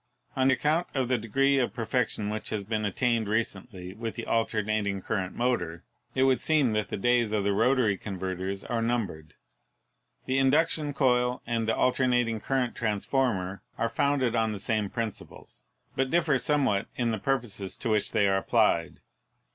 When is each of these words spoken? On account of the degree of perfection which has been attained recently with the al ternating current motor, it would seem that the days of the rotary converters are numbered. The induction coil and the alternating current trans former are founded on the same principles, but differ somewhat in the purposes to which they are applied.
On 0.35 0.49
account 0.49 0.87
of 0.95 1.09
the 1.09 1.19
degree 1.19 1.59
of 1.59 1.75
perfection 1.75 2.31
which 2.31 2.49
has 2.49 2.63
been 2.63 2.85
attained 2.85 3.27
recently 3.27 3.93
with 3.93 4.15
the 4.15 4.25
al 4.25 4.47
ternating 4.47 5.03
current 5.03 5.35
motor, 5.35 5.83
it 6.15 6.23
would 6.23 6.41
seem 6.41 6.73
that 6.73 6.89
the 6.89 6.97
days 6.97 7.31
of 7.31 7.43
the 7.43 7.53
rotary 7.53 7.97
converters 7.99 8.63
are 8.63 8.81
numbered. 8.81 9.35
The 10.25 10.39
induction 10.39 10.95
coil 10.95 11.43
and 11.45 11.67
the 11.67 11.75
alternating 11.75 12.39
current 12.39 12.75
trans 12.75 13.05
former 13.05 13.61
are 13.77 13.89
founded 13.89 14.35
on 14.35 14.53
the 14.53 14.59
same 14.59 14.89
principles, 14.89 15.65
but 15.95 16.09
differ 16.09 16.39
somewhat 16.39 16.87
in 16.95 17.11
the 17.11 17.19
purposes 17.19 17.77
to 17.77 17.89
which 17.89 18.11
they 18.11 18.27
are 18.27 18.37
applied. 18.37 19.01